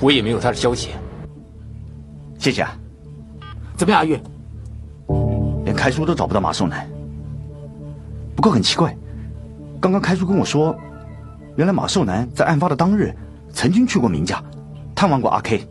[0.00, 0.90] 我也没有他的消息。
[2.38, 2.76] 谢谢啊。
[3.76, 4.18] 怎么样，阿玉？
[5.64, 6.88] 连开叔都找不到马寿男。
[8.34, 8.96] 不过很奇怪，
[9.80, 10.74] 刚刚开叔跟我说，
[11.56, 13.14] 原来马寿南在案发的当日
[13.52, 14.42] 曾经去过明家，
[14.94, 15.66] 探望过阿 K。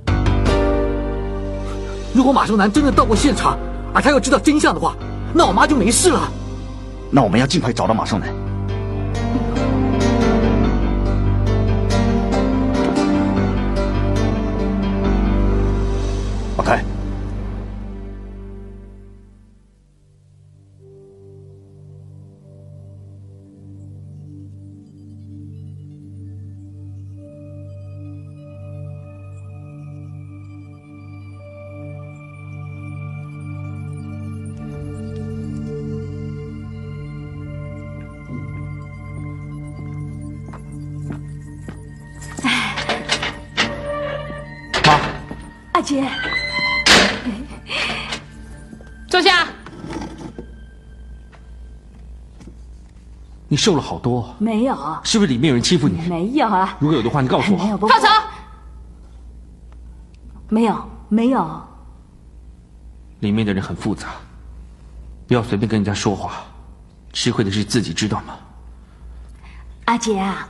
[2.14, 3.58] 如果马寿南真的到过现场，
[3.94, 4.96] 而他又知道真相的话，
[5.34, 6.32] 那我妈就没事了。
[7.12, 8.30] 那我们要尽快找到马寿男。
[45.90, 46.08] 阿杰，
[49.08, 49.48] 坐下。
[53.48, 56.00] 你瘦了好多，没有，是不是里面有人欺负你？
[56.08, 57.58] 没有啊，如果有的话，你告诉我。
[57.58, 58.08] 没有，不放手。
[60.50, 61.62] 没有，没有。
[63.22, 64.10] 里面的人很复杂，
[65.28, 66.44] 不要随便跟人家说话，
[67.14, 68.36] 吃亏的是自己，知道吗？
[69.86, 70.48] 阿杰啊，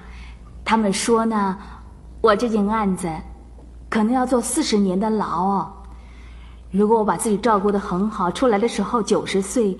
[0.65, 1.57] 他们说呢，
[2.19, 3.09] 我这件案子
[3.89, 5.73] 可能要坐四十年的牢哦。
[6.71, 9.75] 如果我把自己照顾的很好，出来的时候九十岁，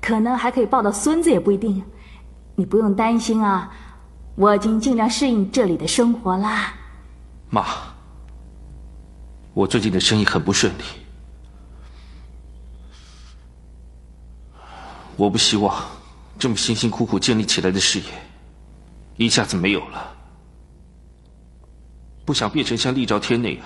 [0.00, 1.82] 可能还可以抱到孙子也不一定。
[2.56, 3.70] 你不用担心啊，
[4.34, 6.74] 我已经尽量适应这里的生活啦。
[7.48, 7.64] 妈，
[9.54, 10.82] 我最近的生意很不顺利，
[15.16, 15.82] 我不希望
[16.38, 18.06] 这么辛辛苦苦建立起来的事业
[19.16, 20.11] 一下子没有了，
[22.32, 23.62] 不想变成像厉兆天那样。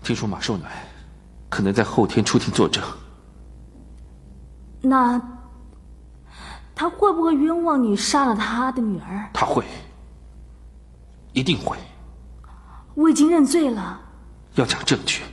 [0.00, 0.86] 听说马寿乃
[1.48, 2.80] 可能在后天出庭作证，
[4.80, 5.20] 那
[6.72, 9.28] 他会不会冤枉你杀了他的女儿？
[9.34, 9.64] 他会，
[11.32, 11.76] 一定会，
[12.94, 14.00] 我已经认罪了。
[14.54, 15.24] 要讲证据。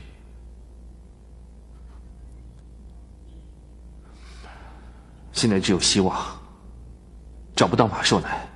[5.31, 6.19] 现在只有希望，
[7.55, 8.49] 找不到马寿乃。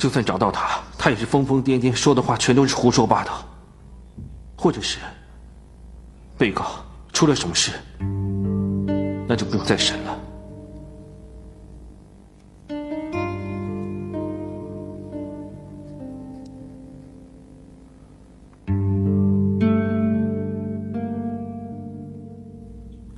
[0.00, 3.44] 就算找到他他也是疯疯癫癫说的话全都是胡说八道。
[4.56, 4.98] 或者是
[6.38, 6.64] 被告
[7.12, 7.72] 出了什么事
[9.28, 10.18] 那就不用再审了。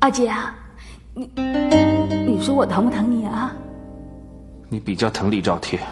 [0.01, 0.55] 阿杰啊
[1.14, 1.31] 你
[2.27, 3.53] 你说我疼不疼你啊？
[4.68, 5.83] 你比较疼李兆天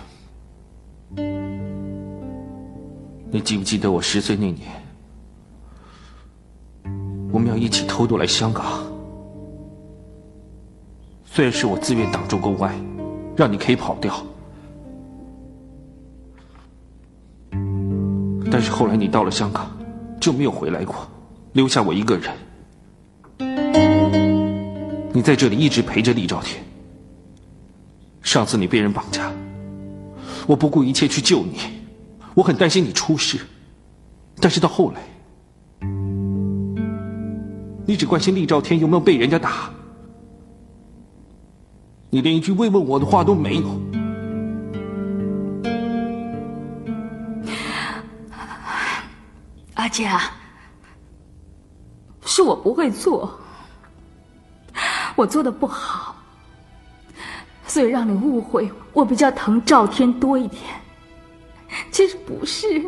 [3.32, 4.68] 你记不记得我十岁那年，
[7.32, 8.82] 我们要一起偷渡来香港？
[11.24, 12.74] 虽然是我自愿挡住公安，
[13.36, 14.20] 让你可以跑掉，
[18.50, 19.70] 但是后来你到了香港，
[20.20, 20.96] 就没有回来过，
[21.52, 22.32] 留下我一个人。
[25.12, 26.60] 你在这里一直陪着厉兆天。
[28.22, 29.32] 上次你被人绑架，
[30.48, 31.58] 我不顾一切去救你，
[32.34, 33.38] 我很担心你出事，
[34.40, 35.00] 但是到后来，
[37.86, 39.70] 你只关心厉兆天有没有被人家打，
[42.08, 43.80] 你连一句慰问我的话都没有。
[49.74, 50.20] 阿姐啊，
[52.24, 53.40] 是我不会做，
[55.16, 56.14] 我做的不好。
[57.66, 60.62] 所以让你误会，我比较疼赵天多一点。
[61.90, 62.82] 其实不是，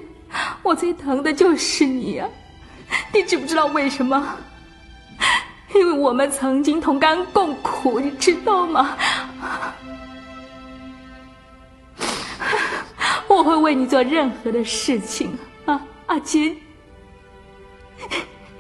[0.63, 2.29] 我最疼的就是你呀！
[3.13, 4.39] 你知不知道为什么？
[5.75, 8.97] 因为我们曾经同甘共苦，你知道吗？
[13.29, 16.61] 我会为你做任何的事情啊，阿金，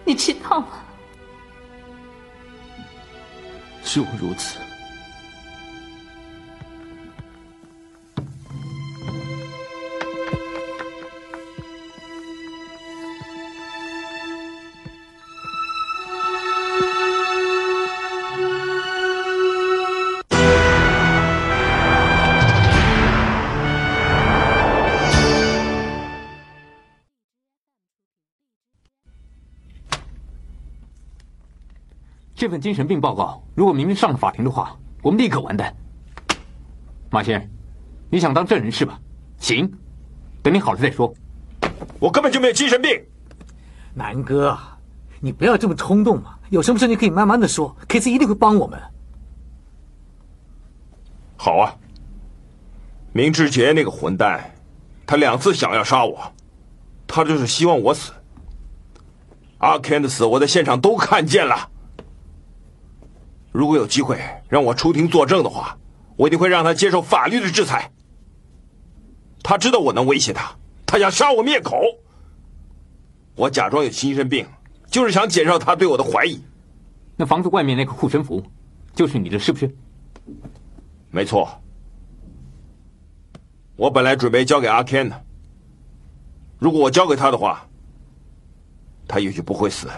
[0.05, 0.69] 你知道吗？
[3.85, 4.59] 就如此。
[32.53, 35.75] 份精神病报告，如果明明上了法庭的话，我们立刻完蛋。
[37.11, 37.51] 马先生，
[38.11, 39.01] 你想当证人是吧？
[39.39, 39.73] 行，
[40.43, 41.13] 等你好了再说。
[41.99, 43.03] 我根本就没有精神病。
[43.95, 44.59] 南哥，
[45.19, 48.79] 你不要这么冲动嘛，有什么事你可以慢慢的说，K C 一定会帮我们。
[51.37, 51.75] 好啊，
[53.13, 54.55] 明志杰那个混蛋，
[55.07, 56.33] 他两次想要杀我，
[57.07, 58.13] 他就是希望我死。
[59.59, 61.71] 阿 Ken 的死，我在现场都看见了。
[63.53, 65.79] 如果有机会让我出庭作证的话，
[66.17, 67.93] 我一定会让他接受法律的制裁。
[69.43, 71.79] 他知道我能威胁他，他想杀我灭口。
[73.35, 74.47] 我假装有精神病，
[74.87, 76.43] 就是想减少他对我的怀疑。
[77.17, 78.43] 那房子外面那个护身符，
[78.95, 79.75] 就是你的，是不是？
[81.11, 81.49] 没错。
[83.77, 85.25] 我本来准备交给阿 Ken 的，
[86.59, 87.67] 如果我交给他的话，
[89.09, 89.89] 他也许不会死。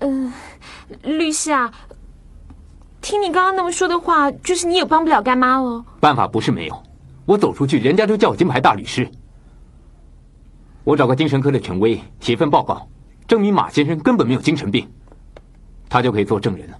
[0.00, 0.32] 嗯，
[1.02, 1.72] 律师啊，
[3.00, 5.84] 听你刚刚那么说的话，就是你也帮不了干妈喽。
[6.00, 6.82] 办法不是没有，
[7.24, 9.08] 我走出去，人家就叫我金牌大律师。
[10.84, 12.88] 我找个精神科的权威写份报告，
[13.26, 14.88] 证明马先生根本没有精神病，
[15.88, 16.78] 他就可以做证人了。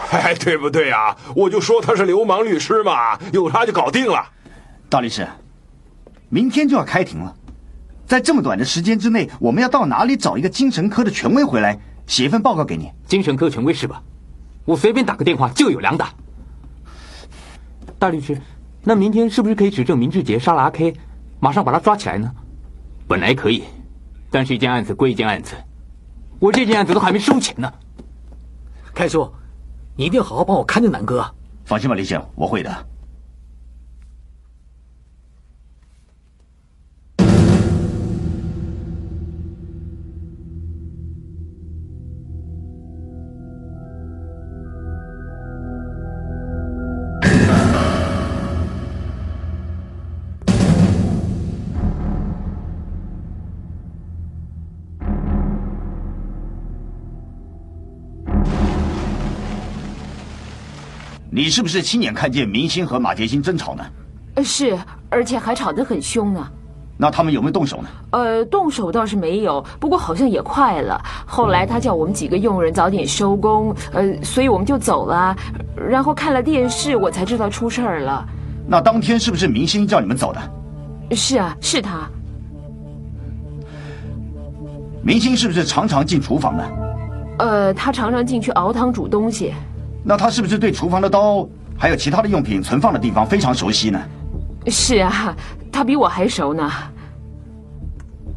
[0.10, 1.16] 哎，对不对啊？
[1.36, 4.26] 我就说他是流氓律师嘛，有他就搞定了。
[4.88, 5.28] 大律师，
[6.28, 7.34] 明天就要开庭了，
[8.06, 11.78] 在这么短的时间之内，我们要到哪里找一个精神科的权威回来？
[12.10, 14.02] 写一份报告给你，精神科权威是吧？
[14.64, 16.12] 我随便打个电话就有两打。
[18.00, 18.36] 大律师，
[18.82, 20.92] 那明天是不是可以指证明志杰杀了阿 K，
[21.38, 22.28] 马上把他抓起来呢？
[23.06, 23.62] 本来可以，
[24.28, 25.54] 但是一件案子归一件案子，
[26.40, 27.72] 我这件案子都还没收钱呢。
[28.92, 29.32] 开叔，
[29.94, 31.24] 你一定要好好帮我看着南哥。
[31.64, 32.89] 放心吧，李醒，我会的。
[61.40, 63.82] 你是不是亲眼看见明星和马杰星争吵呢？
[64.44, 64.78] 是，
[65.08, 66.46] 而且还吵得很凶呢。
[66.98, 67.88] 那他们有没有动手呢？
[68.10, 71.02] 呃，动手倒是没有，不过好像也快了。
[71.24, 75.34] 后来他叫我们几个佣人早点收工，呃，所以我们就走了。
[75.74, 78.28] 然后看了电视，我才知道出事儿了。
[78.68, 81.16] 那当天是不是明星叫你们走的？
[81.16, 82.06] 是啊，是他。
[85.02, 86.64] 明星是不是常常进厨房呢？
[87.38, 89.54] 呃，他常常进去熬汤煮东西。
[90.02, 91.46] 那他是不是对厨房的刀
[91.78, 94.00] 还有其他的用品存放的地方非常熟悉呢？
[94.66, 95.34] 是啊
[95.72, 96.70] 他比我还熟呢。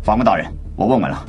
[0.02, 0.46] 法官大人
[0.76, 1.26] 我问问了。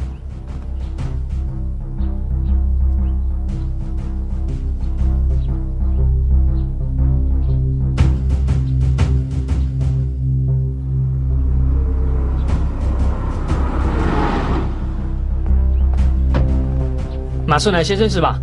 [17.46, 18.38] 马胜来先生是吧？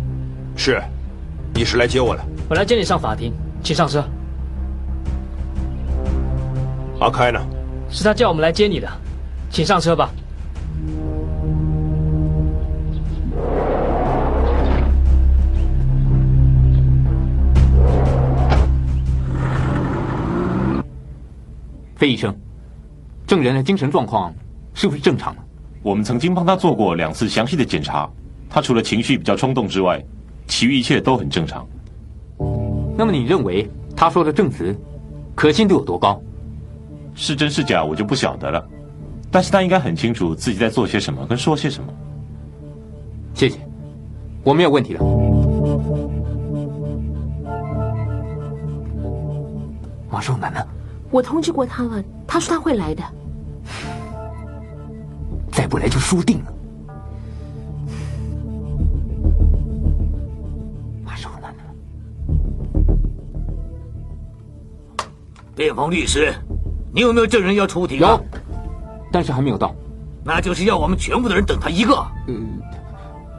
[0.56, 0.82] 是。
[1.54, 2.24] 你是来接我的？
[2.48, 3.32] 我来接你上法庭，
[3.62, 4.02] 请上车。
[6.98, 7.40] 阿开呢？
[7.90, 8.88] 是他叫我们来接你的，
[9.50, 10.10] 请上车吧。
[21.94, 22.34] 费医生，
[23.26, 24.34] 证人的精神状况
[24.74, 25.42] 是不是正常的？
[25.82, 28.08] 我们曾经帮他做过两次详细的检查，
[28.48, 30.02] 他除了情绪比较冲动之外，
[30.52, 31.66] 其余一切都很正常。
[32.94, 34.78] 那么你认为他说的证词
[35.34, 36.20] 可信度有多高？
[37.14, 38.62] 是真是假我就不晓得了，
[39.30, 41.90] 但是他应该很清楚自己在做些什么跟说些什么。
[43.32, 43.60] 谢谢，
[44.44, 45.02] 我没有问题了。
[50.10, 50.60] 马寿南呢？
[51.10, 53.02] 我通知过他了，他说他会来的。
[55.50, 56.52] 再不来就输定了。
[65.54, 66.32] 辩方律师，
[66.92, 67.98] 你有没有证人要出庭？
[67.98, 68.18] 有，
[69.10, 69.74] 但是还没有到。
[70.24, 71.94] 那就是要我们全部的人等他一个。
[72.26, 72.60] 嗯，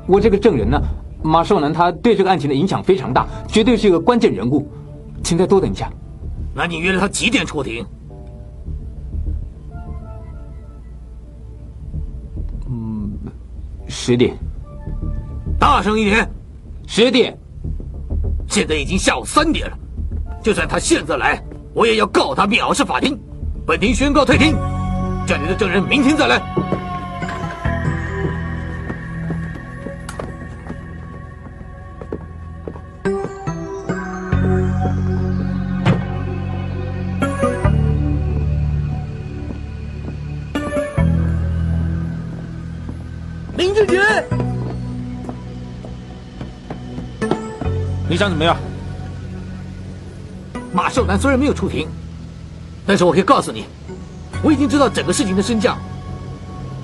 [0.05, 0.79] 我这个证人呢，
[1.23, 4.69] 马少南他对这个案情的影响非常大，绝对是一个关键人物，
[5.23, 5.91] 请再多等一下。
[6.53, 7.85] 那你约了他几点出庭？
[12.67, 13.11] 嗯，
[13.87, 14.35] 十点。
[15.57, 16.29] 大声一点。
[16.85, 17.35] 十点。
[18.47, 19.77] 现在已经下午三点了，
[20.43, 21.41] 就算他现在来，
[21.73, 23.19] 我也要告他藐视法庭。
[23.65, 24.55] 本庭宣告退庭，
[25.25, 26.41] 这里的证人明天再来。
[43.55, 43.99] 林俊杰，
[48.09, 48.57] 你想怎么样？
[50.93, 51.87] 马少南虽然没有出庭，
[52.85, 53.65] 但是我可以告诉你，
[54.43, 55.75] 我已经知道整个事情的真相。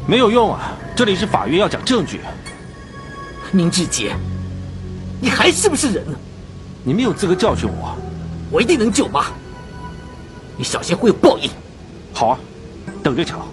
[0.07, 2.21] 没有用啊，这里是法院，要讲证据。
[3.51, 4.15] 明志杰，
[5.21, 6.17] 你还是不是人呢？
[6.83, 7.95] 你没有资格教训我。
[8.49, 9.25] 我一定能救妈。
[10.57, 11.47] 你小心会有报应。
[12.11, 12.39] 好啊，
[13.03, 13.45] 等着瞧。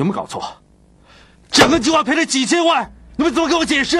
[0.00, 0.42] 有没有搞错？
[1.50, 3.98] 整个计划赔了几千万，你们怎么跟我解释？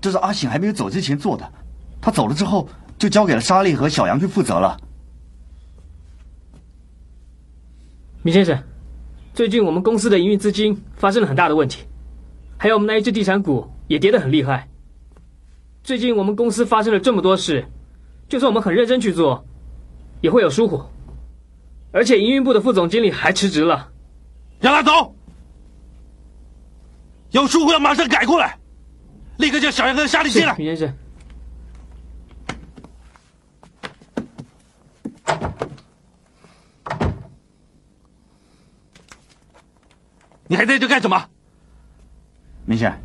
[0.00, 1.52] 这是阿醒还没有走之前做的，
[2.00, 2.66] 他走了之后
[2.98, 4.78] 就交给了沙莉和小杨去负责了。
[8.22, 8.58] 米先生，
[9.34, 11.84] 最近我们公司的营运资金发生了很大的问题，
[12.56, 14.66] 还有我们那一只地产股也跌得很厉害。
[15.82, 17.66] 最近我们公司发生了这么多事，
[18.26, 19.44] 就算我们很认真去做，
[20.22, 20.82] 也会有疏忽。
[21.92, 23.90] 而且营运部的副总经理还辞职了。
[24.64, 25.14] 让他走，
[27.32, 28.58] 有疏忽要马上改过来，
[29.36, 30.56] 立刻叫小杨和沙利进来。
[30.56, 30.96] 米先生，
[40.46, 41.28] 你还在这干什么？
[42.64, 42.98] 明显，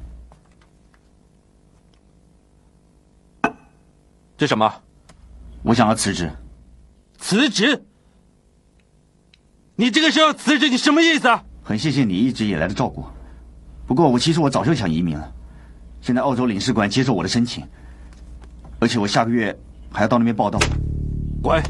[4.37, 4.81] 这什么？
[5.63, 6.31] 我想要辞职。
[7.17, 7.83] 辞职？
[9.75, 11.43] 你这个时候辞职，你什么意思啊？
[11.63, 13.05] 很谢谢你一直以来的照顾，
[13.85, 15.31] 不过我其实我早就想移民了，
[16.01, 17.63] 现在澳洲领事馆接受我的申请，
[18.79, 19.55] 而且我下个月
[19.91, 20.59] 还要到那边报道。
[21.41, 21.61] 滚！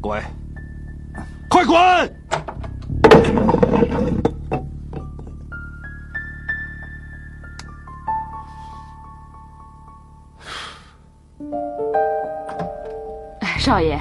[0.00, 0.22] 滚！
[1.48, 1.76] 快滚！
[13.58, 13.98] 少爷。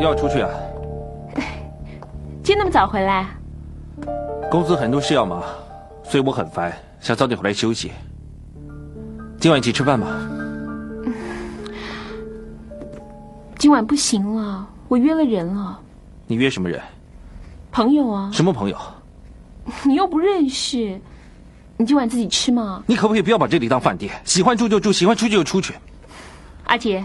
[0.00, 0.50] 要出去啊？
[2.42, 3.26] 今天那么早回来？
[4.50, 5.42] 公司很多事要忙，
[6.04, 7.90] 所以我很烦，想早点回来休息。
[9.40, 10.06] 今晚一起吃饭吧。
[13.58, 15.80] 今晚不行了，我约了人了。
[16.26, 16.80] 你约什么人？
[17.72, 18.30] 朋友啊。
[18.32, 18.76] 什么朋友？
[19.84, 21.00] 你又不认识，
[21.76, 22.82] 你今晚自己吃吗？
[22.86, 24.12] 你可不可以不要把这里当饭店？
[24.24, 25.74] 喜欢住就住，喜欢出去就出去。
[26.64, 27.04] 阿杰，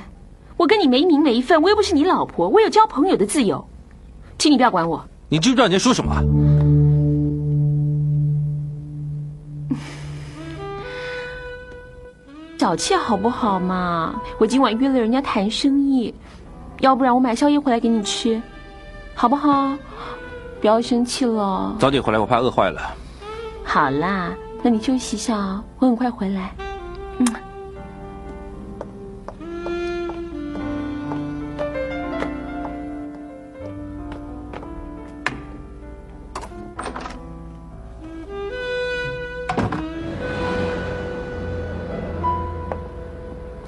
[0.61, 3.67] 我跟你没名没分，我又不是你老婆，我有交朋友的自由，
[4.37, 5.03] 请你不要管我。
[5.27, 6.15] 你知不知道你在说什么？
[12.59, 14.21] 小气好不好嘛？
[14.37, 16.13] 我今晚约了人家谈生意，
[16.81, 18.39] 要不然我买宵夜回来给你吃，
[19.15, 19.75] 好不好？
[20.61, 21.75] 不要生气了。
[21.79, 22.79] 早点回来，我怕饿坏了。
[23.63, 24.31] 好啦，
[24.61, 26.53] 那你休息一下哦，我很快回来。
[27.17, 27.25] 嗯。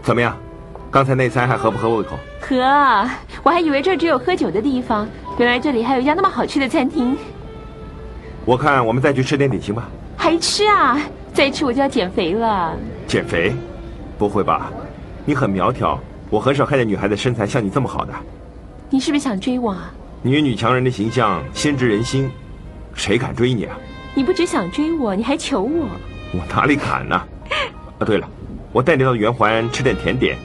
[0.04, 0.38] 怎么样？
[0.92, 2.20] 刚才那餐还合不合胃口？
[2.42, 2.58] 合，
[3.42, 5.08] 我还以为这只有喝酒的地方，
[5.40, 7.18] 原来这里还有一家那么好吃的餐厅。
[8.46, 9.90] 我看我们再去吃点点心吧。
[10.18, 11.00] 还吃啊？
[11.34, 12.78] 再吃我就要减肥了。
[13.08, 13.56] 减肥？
[14.18, 14.70] 不会吧？
[15.26, 15.98] 你很苗条，
[16.30, 18.14] 我很少看见女孩子身材像你这么好的。
[18.90, 19.90] 你是不是想追我啊？
[20.22, 22.30] 你女强人的形象先知人心，
[22.94, 23.76] 谁敢追你啊？
[24.14, 25.88] 你不只想追我，你还求我。
[26.34, 27.16] 我哪里敢呢？
[28.00, 28.28] 啊，对了。
[28.74, 30.36] 我带你到圆环吃点甜点。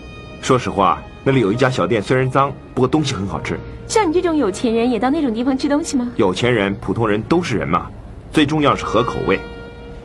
[0.43, 3.59] 说实话，那里有一家小店，虽然脏，不过东西很好吃。
[3.87, 6.12] 像你这种有钱人也到那种地方吃东西吗？
[6.16, 7.91] 有钱人、普通人都是人嘛，
[8.31, 9.41] 最重要是合口味。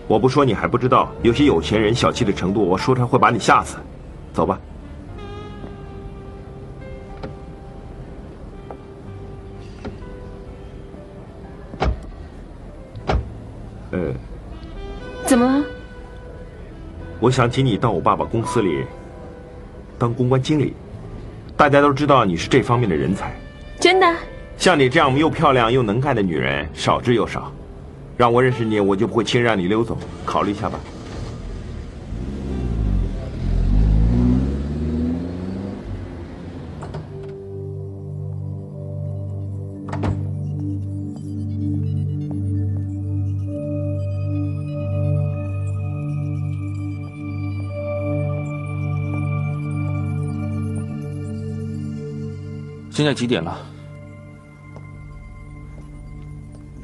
[0.07, 3.75] 我不说你还不知道，有些有钱人小气的程度，我说出来会把你吓死。
[4.31, 4.57] 走吧。
[13.91, 13.99] 呃，
[15.25, 15.63] 怎么了？
[17.23, 18.83] 我想请你到我爸爸公司里
[19.97, 20.73] 当公关经理，
[21.55, 23.33] 大家都知道你是这方面的人才。
[23.79, 24.05] 真的？
[24.57, 27.49] 像你这样又漂亮又能干的女人少之又少，
[28.17, 29.97] 让我认识你，我就不会轻易让你溜走。
[30.25, 30.77] 考虑一下吧。
[52.93, 53.57] 现在几点了？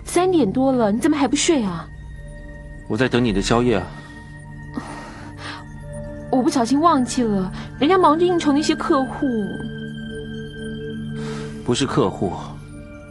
[0.03, 1.87] 三点多了，你怎么还不睡啊？
[2.89, 3.85] 我在等你的宵夜啊。
[6.31, 9.27] 我不小心忘记了，人家忙着应酬那些客户。
[11.63, 12.33] 不是客户，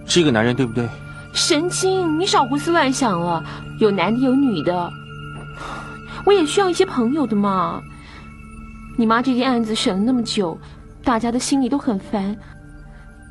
[0.04, 0.88] 是一个男人，对不对？
[1.32, 2.18] 神经！
[2.18, 3.44] 你少胡思乱想了，
[3.78, 4.90] 有男的有女的，
[6.26, 7.80] 我也需要一些朋友的嘛。
[8.96, 10.58] 你妈这件案子审了那么久，
[11.04, 12.36] 大家的心里都很烦。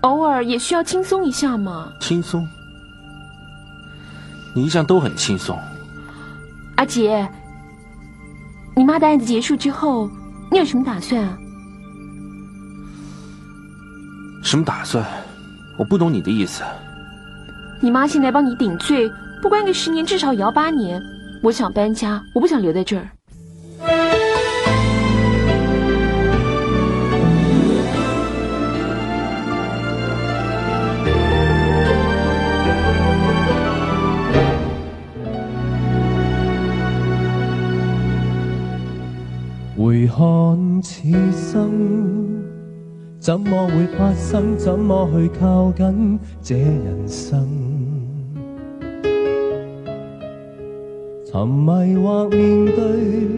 [0.08, 1.92] 偶尔也需要轻松一下嘛。
[2.00, 2.48] 轻松？
[4.56, 5.60] 你一向都很轻松。
[6.78, 7.28] 阿杰，
[8.76, 10.10] 你妈的案子结束之后，
[10.50, 11.38] 你有什么打算啊？
[14.44, 15.06] 什么打算？
[15.78, 16.64] 我不懂你的意思。
[17.82, 21.02] 你妈现在帮你顶罪，不关个十年，至少也要八年。
[21.44, 23.10] 我想搬家，我不想留在这儿。
[39.88, 41.72] 回看此生，
[43.22, 44.58] 怎么会发生？
[44.58, 47.48] 怎么去靠近这人生？
[51.26, 53.30] 沉迷或面对，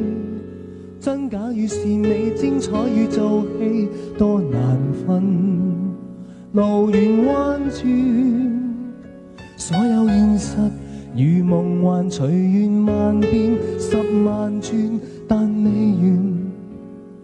[1.00, 3.88] 真假与善美，精彩与做戏，
[4.18, 4.60] 多难
[5.06, 5.22] 分。
[6.54, 7.86] 路远弯转，
[9.56, 10.58] 所有现实
[11.16, 13.95] 如梦幻，随缘万变，十
[14.26, 16.39] 万转，但未完。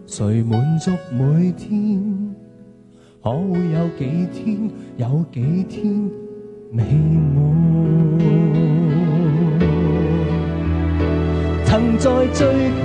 [0.06, 2.00] 谁满足每天？
[3.20, 4.70] 可会有几天？
[4.98, 5.84] 有几天
[6.70, 6.84] 美
[7.34, 7.36] 满？
[11.64, 12.46] 曾在追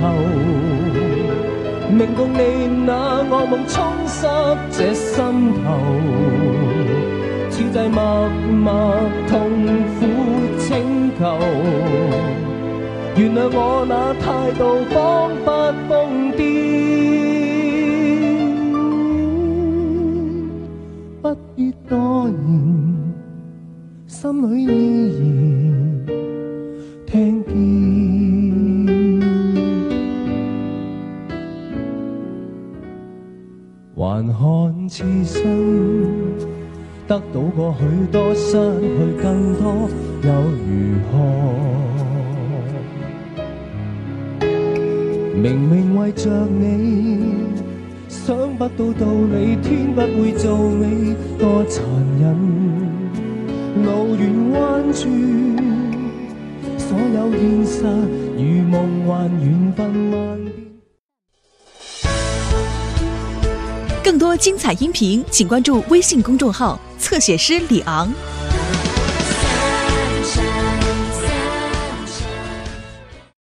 [1.96, 4.26] 明共你那恶梦冲湿
[4.72, 5.22] 这心
[5.62, 5.78] 头，
[7.48, 8.96] 此际默默
[9.28, 9.38] 痛
[9.94, 10.00] 苦
[10.58, 10.68] 请
[11.16, 11.38] 求，
[13.16, 15.48] 原谅我那态度仿佛
[24.32, 24.66] 心里依
[26.06, 26.08] 然
[27.04, 27.52] 听见，
[33.94, 35.36] 还看此生
[37.06, 37.80] 得到过许
[38.10, 39.86] 多，失去更多，
[40.22, 40.66] 又如
[41.10, 41.12] 何？
[45.42, 47.52] 明明为着你。
[48.08, 51.84] 想不到道理，天不会做你，多残
[52.18, 52.61] 忍。
[53.74, 55.02] 路远弯转，
[56.78, 57.84] 所有现实
[58.36, 60.52] 与梦幻缘分万变。
[64.04, 68.12] 更多精彩音频，请关注微信公众号“侧写师李昂”。